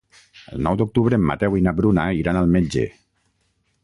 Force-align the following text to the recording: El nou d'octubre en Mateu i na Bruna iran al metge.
El 0.53 0.63
nou 0.67 0.77
d'octubre 0.77 1.19
en 1.21 1.27
Mateu 1.31 1.57
i 1.59 1.63
na 1.67 1.73
Bruna 1.81 2.07
iran 2.21 2.39
al 2.39 2.49
metge. 2.57 2.87